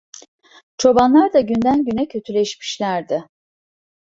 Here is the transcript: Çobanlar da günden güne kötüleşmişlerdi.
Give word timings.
Çobanlar 0.77 1.33
da 1.33 1.39
günden 1.39 1.85
güne 1.85 2.07
kötüleşmişlerdi. 2.07 3.23